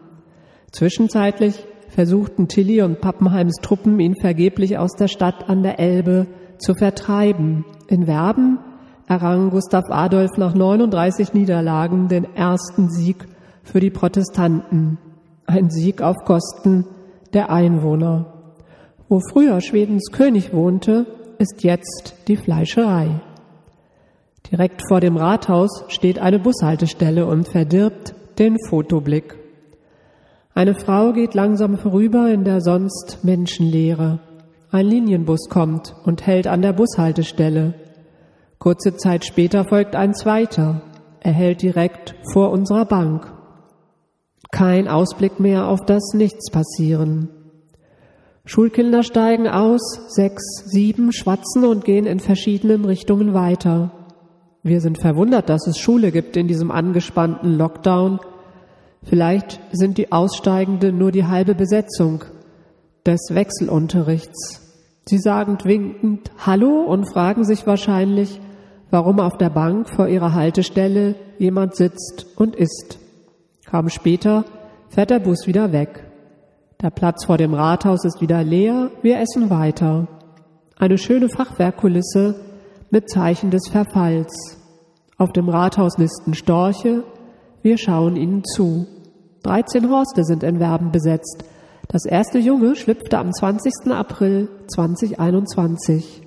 Zwischenzeitlich 0.73 1.65
versuchten 1.89 2.49
Tilly 2.49 2.83
und 2.83 3.01
Pappenheims 3.01 3.57
Truppen, 3.63 3.99
ihn 4.01 4.17
vergeblich 4.21 4.79
aus 4.79 4.93
der 4.93 5.09
Stadt 5.09 5.49
an 5.49 5.63
der 5.63 5.79
Elbe 5.79 6.27
zu 6.59 6.75
vertreiben. 6.75 7.65
In 7.89 8.07
Werben 8.07 8.59
errang 9.09 9.51
Gustav 9.51 9.85
Adolf 9.91 10.37
nach 10.37 10.55
39 10.55 11.33
Niederlagen 11.33 12.09
den 12.09 12.25
ersten 12.35 12.91
Sieg 12.91 13.27
für 13.63 13.81
die 13.81 13.91
Protestanten. 13.91 14.99
Ein 15.47 15.71
Sieg 15.71 16.03
auf 16.03 16.17
Kosten 16.25 16.87
der 17.33 17.51
Einwohner. 17.51 18.33
Wo 19.09 19.21
früher 19.21 19.61
Schwedens 19.61 20.11
König 20.11 20.53
wohnte, 20.53 21.07
ist 21.39 21.63
jetzt 21.63 22.15
die 22.29 22.37
Fleischerei. 22.37 23.21
Direkt 24.51 24.83
vor 24.89 25.01
dem 25.01 25.17
Rathaus 25.17 25.85
steht 25.89 26.19
eine 26.19 26.39
Bushaltestelle 26.39 27.27
und 27.27 27.49
verdirbt 27.49 28.15
den 28.39 28.57
Fotoblick. 28.69 29.37
Eine 30.55 30.75
Frau 30.75 31.13
geht 31.13 31.35
langsam 31.35 31.77
vorüber 31.77 32.31
in 32.31 32.45
der 32.45 32.61
sonst 32.61 33.19
Menschenleere. 33.23 34.21
Ein 34.71 34.87
Linienbus 34.87 35.49
kommt 35.49 35.95
und 36.05 36.27
hält 36.27 36.47
an 36.47 36.63
der 36.63 36.73
Bushaltestelle. 36.73 37.75
Kurze 38.59 38.97
Zeit 38.97 39.25
später 39.25 39.65
folgt 39.65 39.95
ein 39.95 40.15
zweiter. 40.15 40.83
Er 41.21 41.33
hält 41.33 41.63
direkt 41.63 42.15
vor 42.33 42.51
unserer 42.51 42.85
Bank. 42.85 43.33
Kein 44.51 44.89
Ausblick 44.89 45.41
mehr 45.41 45.69
auf 45.69 45.85
das 45.85 46.15
Nichts 46.15 46.51
passieren. 46.51 47.29
Schulkinder 48.45 49.03
steigen 49.03 49.49
aus, 49.49 49.83
sechs, 50.09 50.43
sieben, 50.67 51.13
schwatzen 51.13 51.65
und 51.65 51.85
gehen 51.85 52.07
in 52.07 52.21
verschiedenen 52.21 52.85
Richtungen 52.85 53.35
weiter. 53.35 54.06
Wir 54.67 54.81
sind 54.81 54.99
verwundert, 54.99 55.49
dass 55.49 55.69
es 55.69 55.79
Schule 55.79 56.11
gibt 56.11 56.37
in 56.37 56.49
diesem 56.49 56.73
angespannten 56.73 57.57
Lockdown. 57.57 58.19
Vielleicht 59.05 59.61
sind 59.71 59.97
die 59.97 60.11
Aussteigenden 60.11 60.99
nur 60.99 61.13
die 61.13 61.25
halbe 61.25 61.55
Besetzung 61.55 62.25
des 63.07 63.29
Wechselunterrichts. 63.31 64.63
Sie 65.07 65.19
sagen 65.19 65.57
winkend 65.63 66.33
Hallo 66.45 66.81
und 66.81 67.09
fragen 67.09 67.45
sich 67.45 67.65
wahrscheinlich, 67.65 68.41
warum 68.91 69.21
auf 69.21 69.39
der 69.39 69.51
Bank 69.51 69.89
vor 69.89 70.09
ihrer 70.09 70.35
Haltestelle 70.35 71.15
jemand 71.39 71.77
sitzt 71.77 72.27
und 72.37 72.57
isst. 72.57 72.99
Kaum 73.71 73.89
später 73.89 74.45
fährt 74.89 75.11
der 75.11 75.21
Bus 75.21 75.47
wieder 75.47 75.71
weg. 75.71 76.11
Der 76.83 76.91
Platz 76.91 77.27
vor 77.27 77.39
dem 77.39 77.55
Rathaus 77.55 78.05
ist 78.05 78.21
wieder 78.21 78.43
leer, 78.43 78.91
wir 79.03 79.21
essen 79.21 79.49
weiter. 79.49 80.09
Eine 80.77 80.99
schöne 80.99 81.29
Fachwerkkulisse 81.29 82.35
mit 82.91 83.09
Zeichen 83.09 83.53
des 83.53 83.69
Verfalls. 83.69 84.56
Auf 85.19 85.33
dem 85.33 85.49
Rathaus 85.49 85.97
nisten 85.97 86.35
Storche, 86.35 87.03
wir 87.63 87.79
schauen 87.79 88.17
ihnen 88.17 88.45
zu. 88.45 88.87
13 89.45 89.89
Horste 89.89 90.25
sind 90.25 90.43
in 90.43 90.61
Werben 90.61 90.93
besetzt. 90.93 91.45
Das 91.89 92.05
erste 92.05 92.39
Junge 92.39 92.77
schlüpfte 92.77 93.17
am 93.17 93.33
20. 93.33 93.93
April 93.93 94.49
2021. 94.67 96.23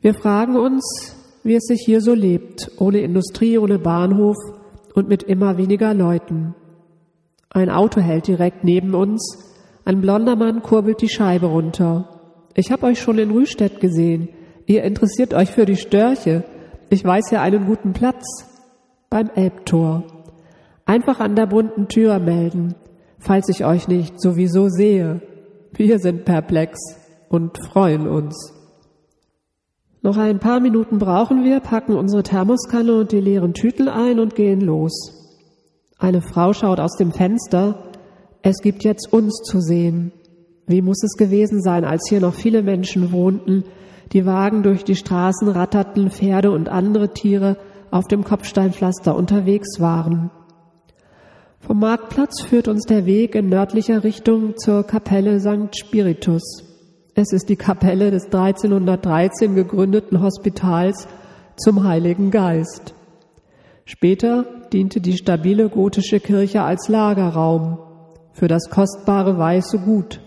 Wir 0.00 0.14
fragen 0.14 0.56
uns, 0.56 1.14
wie 1.44 1.54
es 1.54 1.64
sich 1.66 1.82
hier 1.84 2.00
so 2.00 2.12
lebt, 2.12 2.72
ohne 2.78 2.98
Industrie, 2.98 3.56
ohne 3.58 3.78
Bahnhof 3.78 4.36
und 4.94 5.08
mit 5.08 5.22
immer 5.22 5.58
weniger 5.58 5.94
Leuten. 5.94 6.56
Ein 7.50 7.70
Auto 7.70 8.00
hält 8.00 8.26
direkt 8.26 8.64
neben 8.64 8.94
uns. 8.94 9.38
Ein 9.84 10.00
blonder 10.00 10.34
Mann 10.34 10.62
kurbelt 10.62 11.02
die 11.02 11.08
Scheibe 11.08 11.46
runter. 11.46 12.08
Ich 12.54 12.72
hab 12.72 12.82
euch 12.82 13.00
schon 13.00 13.18
in 13.18 13.30
Rüstedt 13.30 13.78
gesehen. 13.78 14.28
Ihr 14.66 14.82
interessiert 14.82 15.34
euch 15.34 15.52
für 15.52 15.66
die 15.66 15.76
Störche. 15.76 16.42
Ich 16.90 17.04
weiß 17.04 17.30
ja 17.32 17.42
einen 17.42 17.66
guten 17.66 17.92
Platz. 17.92 18.24
Beim 19.10 19.30
Elbtor. 19.34 20.04
Einfach 20.86 21.20
an 21.20 21.36
der 21.36 21.46
bunten 21.46 21.88
Tür 21.88 22.18
melden, 22.18 22.74
falls 23.18 23.48
ich 23.48 23.64
euch 23.64 23.88
nicht 23.88 24.20
sowieso 24.20 24.68
sehe. 24.68 25.20
Wir 25.72 25.98
sind 25.98 26.24
perplex 26.24 26.78
und 27.28 27.58
freuen 27.58 28.08
uns. 28.08 28.54
Noch 30.00 30.16
ein 30.16 30.38
paar 30.38 30.60
Minuten 30.60 30.98
brauchen 30.98 31.44
wir, 31.44 31.60
packen 31.60 31.94
unsere 31.94 32.22
Thermoskanne 32.22 33.00
und 33.00 33.12
die 33.12 33.20
leeren 33.20 33.52
Tüten 33.52 33.88
ein 33.88 34.18
und 34.18 34.34
gehen 34.34 34.60
los. 34.60 35.12
Eine 35.98 36.22
Frau 36.22 36.52
schaut 36.52 36.80
aus 36.80 36.96
dem 36.96 37.12
Fenster. 37.12 37.92
Es 38.42 38.58
gibt 38.62 38.84
jetzt 38.84 39.12
uns 39.12 39.42
zu 39.42 39.60
sehen. 39.60 40.12
Wie 40.66 40.80
muss 40.80 41.02
es 41.02 41.16
gewesen 41.16 41.60
sein, 41.60 41.84
als 41.84 42.08
hier 42.08 42.20
noch 42.20 42.34
viele 42.34 42.62
Menschen 42.62 43.12
wohnten, 43.12 43.64
die 44.12 44.26
Wagen 44.26 44.62
durch 44.62 44.84
die 44.84 44.96
Straßen 44.96 45.48
ratterten, 45.48 46.10
Pferde 46.10 46.50
und 46.50 46.68
andere 46.68 47.12
Tiere 47.12 47.56
auf 47.90 48.06
dem 48.06 48.24
Kopfsteinpflaster 48.24 49.14
unterwegs 49.14 49.80
waren. 49.80 50.30
Vom 51.60 51.80
Marktplatz 51.80 52.42
führt 52.42 52.68
uns 52.68 52.84
der 52.84 53.04
Weg 53.04 53.34
in 53.34 53.48
nördlicher 53.48 54.04
Richtung 54.04 54.56
zur 54.56 54.84
Kapelle 54.84 55.40
St. 55.40 55.76
Spiritus. 55.76 56.64
Es 57.14 57.32
ist 57.32 57.48
die 57.48 57.56
Kapelle 57.56 58.10
des 58.10 58.26
1313 58.26 59.54
gegründeten 59.54 60.22
Hospitals 60.22 61.08
zum 61.56 61.82
Heiligen 61.84 62.30
Geist. 62.30 62.94
Später 63.84 64.44
diente 64.72 65.00
die 65.00 65.16
stabile 65.16 65.68
gotische 65.68 66.20
Kirche 66.20 66.62
als 66.62 66.88
Lagerraum 66.88 67.78
für 68.32 68.46
das 68.46 68.70
kostbare 68.70 69.36
weiße 69.36 69.80
Gut 69.80 70.20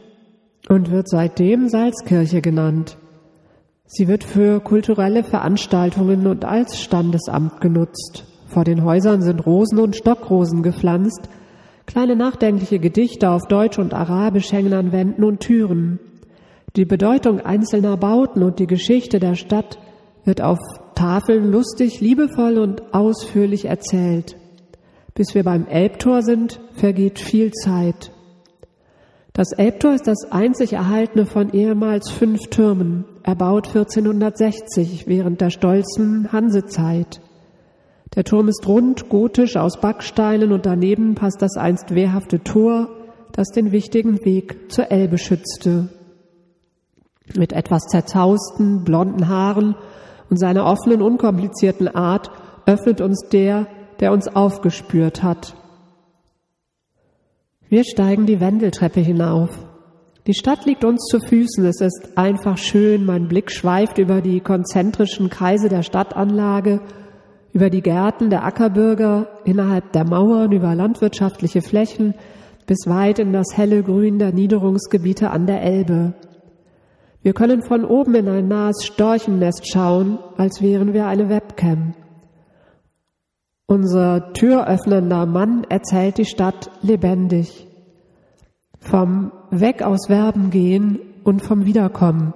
und 0.68 0.92
wird 0.92 1.08
seitdem 1.08 1.70
Salzkirche 1.70 2.42
genannt. 2.42 2.98
Sie 3.94 4.08
wird 4.08 4.24
für 4.24 4.62
kulturelle 4.62 5.22
Veranstaltungen 5.22 6.26
und 6.26 6.46
als 6.46 6.80
Standesamt 6.80 7.60
genutzt. 7.60 8.24
Vor 8.48 8.64
den 8.64 8.86
Häusern 8.86 9.22
sind 9.22 9.46
Rosen 9.46 9.80
und 9.80 9.98
Stockrosen 9.98 10.64
gepflanzt, 10.64 11.28
kleine 11.88 12.16
nachdenkliche 12.16 12.80
Gedichte 12.80 13.30
auf 13.30 13.42
Deutsch 13.50 13.80
und 13.80 13.94
Arabisch 13.94 14.54
hängen 14.54 14.72
an 14.72 14.94
Wänden 14.94 15.26
und 15.26 15.42
Türen. 15.42 16.00
Die 16.78 16.86
Bedeutung 16.86 17.42
einzelner 17.42 17.98
Bauten 17.98 18.44
und 18.44 18.60
die 18.60 18.68
Geschichte 18.68 19.20
der 19.20 19.36
Stadt 19.36 19.78
wird 20.24 20.40
auf 20.40 20.60
Tafeln 20.96 21.52
lustig, 21.52 22.00
liebevoll 22.00 22.60
und 22.60 22.94
ausführlich 22.94 23.66
erzählt. 23.66 24.38
Bis 25.16 25.36
wir 25.36 25.44
beim 25.44 25.68
Elbtor 25.68 26.22
sind, 26.22 26.62
vergeht 26.76 27.20
viel 27.20 27.52
Zeit. 27.52 28.14
Das 29.34 29.54
Elbtor 29.54 29.94
ist 29.94 30.08
das 30.08 30.32
einzig 30.32 30.74
erhaltene 30.74 31.26
von 31.26 31.52
ehemals 31.54 32.10
fünf 32.10 32.48
Türmen, 32.50 33.06
erbaut 33.24 33.68
1460 33.68 35.08
während 35.08 35.40
der 35.40 35.50
stolzen 35.50 36.32
Hansezeit. 36.32 37.22
Der 38.16 38.26
Turm 38.26 38.50
ist 38.50 38.68
rund, 38.68 39.08
gotisch 39.08 39.56
aus 39.56 39.80
Backsteinen 39.80 40.52
und 40.52 40.66
daneben 40.66 41.16
passt 41.16 41.42
das 41.42 41.56
einst 41.56 41.96
wehrhafte 41.96 42.44
Tor, 42.44 42.90
das 43.32 43.48
den 43.50 43.72
wichtigen 43.72 44.26
Weg 44.26 44.72
zur 44.72 44.92
Elbe 44.92 45.18
schützte 45.18 45.90
mit 47.38 47.54
etwas 47.54 47.84
zerzausten, 47.84 48.84
blonden 48.84 49.28
Haaren 49.28 49.76
und 50.30 50.38
seiner 50.38 50.66
offenen, 50.66 51.02
unkomplizierten 51.02 51.88
Art 51.88 52.32
öffnet 52.66 53.02
uns 53.02 53.28
der, 53.32 53.68
der 54.00 54.12
uns 54.12 54.28
aufgespürt 54.28 55.24
hat. 55.24 55.56
Wir 57.72 57.86
steigen 57.86 58.26
die 58.26 58.42
Wendeltreppe 58.42 59.00
hinauf. 59.00 59.50
Die 60.28 60.34
Stadt 60.34 60.66
liegt 60.66 60.84
uns 60.84 61.06
zu 61.06 61.22
Füßen. 61.22 61.64
Es 61.64 61.80
ist 61.80 62.18
einfach 62.18 62.58
schön. 62.58 63.06
Mein 63.06 63.30
Blick 63.30 63.50
schweift 63.50 63.98
über 63.98 64.20
die 64.20 64.42
konzentrischen 64.42 65.30
Kreise 65.30 65.70
der 65.70 65.82
Stadtanlage, 65.82 66.82
über 67.54 67.70
die 67.70 67.82
Gärten 67.82 68.30
der 68.30 68.44
Ackerbürger, 68.44 69.30
innerhalb 69.46 69.94
der 69.94 70.04
Mauern, 70.04 70.52
über 70.52 70.76
landwirtschaftliche 70.76 71.62
Flächen, 71.62 72.14
bis 72.68 72.88
weit 72.88 73.20
in 73.20 73.32
das 73.32 73.56
helle 73.56 73.84
Grün 73.84 74.20
der 74.20 74.34
Niederungsgebiete 74.34 75.30
an 75.30 75.48
der 75.48 75.62
Elbe. 75.62 76.14
Wir 77.24 77.32
können 77.32 77.64
von 77.64 77.86
oben 77.86 78.16
in 78.16 78.28
ein 78.28 78.50
nahes 78.50 78.84
Storchennest 78.84 79.72
schauen, 79.72 80.20
als 80.36 80.62
wären 80.62 80.94
wir 80.94 81.08
eine 81.08 81.30
Webcam. 81.30 81.94
Unser 83.72 84.34
türöffnender 84.34 85.26
Mann 85.26 85.64
erzählt 85.70 86.18
die 86.18 86.26
Stadt 86.26 86.70
lebendig. 86.82 87.70
Vom 88.82 89.32
Weg 89.50 89.82
aus 89.82 90.10
Werben 90.10 90.50
gehen 90.50 91.00
und 91.24 91.42
vom 91.42 91.64
Wiederkommen. 91.64 92.34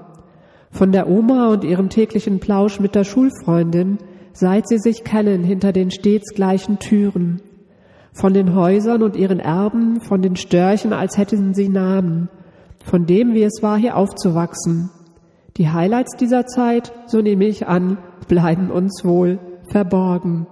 Von 0.71 0.93
der 0.93 1.09
Oma 1.09 1.49
und 1.49 1.65
ihrem 1.65 1.89
täglichen 1.89 2.39
Plausch 2.39 2.79
mit 2.79 2.95
der 2.95 3.03
Schulfreundin, 3.03 3.97
seit 4.31 4.69
sie 4.69 4.77
sich 4.77 5.03
kennen 5.03 5.43
hinter 5.43 5.73
den 5.73 5.91
stets 5.91 6.33
gleichen 6.33 6.79
Türen. 6.79 7.41
Von 8.13 8.33
den 8.33 8.55
Häusern 8.55 9.03
und 9.03 9.17
ihren 9.17 9.41
Erben, 9.41 9.99
von 9.99 10.21
den 10.21 10.37
Störchen, 10.37 10.93
als 10.93 11.17
hätten 11.17 11.53
sie 11.53 11.67
Namen 11.67 12.29
von 12.81 13.05
dem, 13.05 13.33
wie 13.33 13.43
es 13.43 13.61
war, 13.61 13.77
hier 13.77 13.97
aufzuwachsen. 13.97 14.89
Die 15.57 15.69
Highlights 15.69 16.15
dieser 16.15 16.45
Zeit, 16.45 16.93
so 17.07 17.19
nehme 17.19 17.43
ich 17.43 17.67
an, 17.67 17.97
bleiben 18.29 18.71
uns 18.71 19.03
wohl 19.03 19.37
verborgen. 19.69 20.47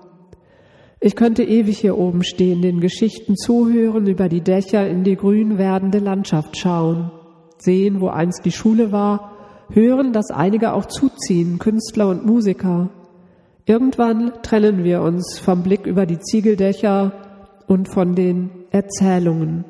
Ich 1.06 1.18
könnte 1.18 1.44
ewig 1.44 1.80
hier 1.80 1.98
oben 1.98 2.24
stehen, 2.24 2.62
den 2.62 2.80
Geschichten 2.80 3.36
zuhören, 3.36 4.08
über 4.08 4.30
die 4.30 4.39
Dächer 4.39 4.88
in 4.88 5.04
die 5.04 5.18
grün 5.18 5.58
werdende 5.58 6.00
Landschaft 6.00 6.58
schauen, 6.58 7.12
sehen, 7.58 8.00
wo 8.00 8.08
einst 8.08 8.46
die 8.46 8.54
Schule 8.54 8.94
war, 8.94 9.34
hören, 9.70 10.13
dass 10.13 10.32
einige 10.32 10.72
auch 10.72 10.86
zuziehen, 10.86 11.60
Künstler 11.60 12.08
und 12.08 12.26
Musiker. 12.26 12.89
Irgendwann 13.66 14.32
trennen 14.44 14.86
wir 14.86 15.02
uns 15.02 15.39
vom 15.39 15.62
Blick 15.62 15.86
über 15.86 16.06
die 16.06 16.22
Ziegeldächer 16.22 17.12
und 17.68 17.89
von 17.89 18.16
den 18.16 18.50
Erzählungen. 18.72 19.66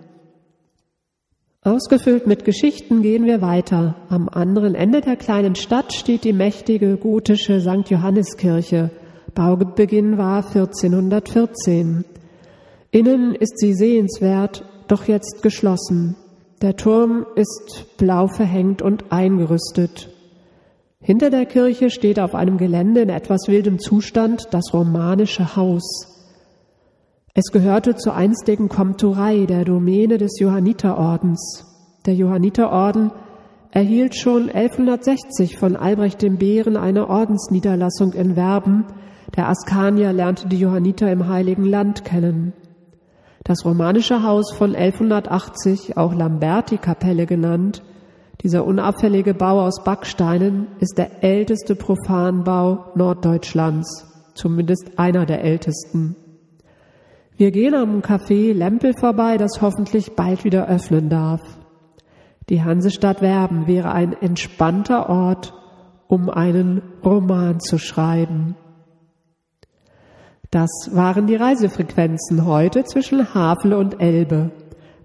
Ausgefüllt 1.63 2.27
mit 2.27 2.45
Geschichten 2.45 3.01
gehen 3.01 3.25
wir 3.25 3.41
weiter. 3.41 3.95
Am 4.07 4.29
anderen 4.29 4.75
Ende 4.75 5.01
der 5.01 5.15
kleinen 5.15 5.55
Stadt 5.55 5.93
steht 5.93 6.25
die 6.25 6.33
mächtige 6.33 6.95
gotische 6.95 7.59
St. 7.59 7.89
Johanneskirche. 7.89 8.91
Baubeginn 9.35 10.17
war 10.17 10.45
1414. 10.45 12.05
Innen 12.91 13.35
ist 13.35 13.57
sie 13.57 13.73
sehenswert, 13.73 14.65
doch 14.87 15.05
jetzt 15.05 15.41
geschlossen. 15.41 16.15
Der 16.61 16.75
Turm 16.75 17.25
ist 17.35 17.97
blau 17.97 18.27
verhängt 18.27 18.81
und 18.81 19.11
eingerüstet. 19.11 20.09
Hinter 21.01 21.29
der 21.29 21.45
Kirche 21.45 21.89
steht 21.89 22.19
auf 22.19 22.33
einem 22.33 22.57
Gelände 22.57 23.01
in 23.01 23.09
etwas 23.09 23.47
wildem 23.47 23.79
Zustand 23.79 24.47
das 24.51 24.73
romanische 24.73 25.55
Haus. 25.57 26.07
Es 27.33 27.51
gehörte 27.51 27.95
zur 27.95 28.15
einstigen 28.15 28.69
Komturei 28.69 29.45
der 29.45 29.65
Domäne 29.65 30.17
des 30.17 30.39
Johanniterordens. 30.39 31.65
Der 32.05 32.13
Johanniterorden 32.13 33.11
erhielt 33.71 34.15
schon 34.15 34.49
1160 34.49 35.57
von 35.57 35.75
Albrecht 35.75 36.21
dem 36.21 36.37
Bären 36.37 36.77
eine 36.77 37.09
Ordensniederlassung 37.09 38.13
in 38.13 38.35
Werben. 38.35 38.85
Der 39.35 39.49
Askanier 39.49 40.13
lernte 40.13 40.47
die 40.47 40.59
Johanniter 40.59 41.11
im 41.11 41.27
Heiligen 41.27 41.65
Land 41.65 42.05
kennen. 42.05 42.53
Das 43.43 43.65
romanische 43.65 44.23
Haus 44.23 44.53
von 44.53 44.75
1180, 44.75 45.97
auch 45.97 46.13
Lamberti-Kapelle 46.13 47.25
genannt, 47.25 47.83
dieser 48.41 48.65
unauffällige 48.65 49.33
Bau 49.33 49.61
aus 49.61 49.83
Backsteinen 49.83 50.67
ist 50.79 50.97
der 50.97 51.23
älteste 51.23 51.75
Profanbau 51.75 52.91
Norddeutschlands, 52.95 54.31
zumindest 54.33 54.99
einer 54.99 55.25
der 55.25 55.43
ältesten. 55.43 56.15
Wir 57.35 57.51
gehen 57.51 57.73
am 57.73 58.01
Café 58.01 58.53
Lempel 58.53 58.93
vorbei, 58.93 59.37
das 59.37 59.61
hoffentlich 59.61 60.15
bald 60.15 60.43
wieder 60.43 60.67
öffnen 60.67 61.09
darf. 61.09 61.41
Die 62.49 62.63
Hansestadt 62.63 63.21
Werben 63.21 63.65
wäre 63.65 63.91
ein 63.91 64.13
entspannter 64.13 65.09
Ort, 65.09 65.53
um 66.07 66.29
einen 66.29 66.81
Roman 67.03 67.59
zu 67.59 67.77
schreiben. 67.77 68.55
Das 70.53 70.69
waren 70.91 71.25
die 71.25 71.35
Reisefrequenzen 71.35 72.45
heute 72.45 72.83
zwischen 72.83 73.33
Havel 73.33 73.73
und 73.73 73.99
Elbe, 73.99 74.51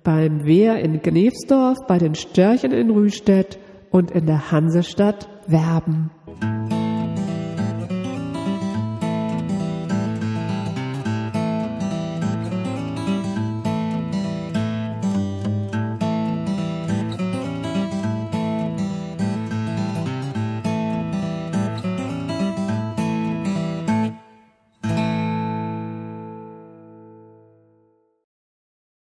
beim 0.04 0.44
Wehr 0.44 0.78
in 0.78 1.00
Gnevsdorf, 1.00 1.78
bei 1.86 1.96
den 1.96 2.14
Störchen 2.14 2.70
in 2.70 2.90
Rüstedt 2.90 3.58
und 3.90 4.10
in 4.10 4.26
der 4.26 4.52
Hansestadt 4.52 5.26
Werben. 5.46 6.10